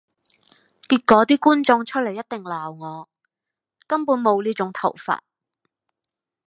[0.89, 3.07] 結果啲觀眾出嚟一定鬧我，
[3.85, 5.19] 根本無呢種頭髮！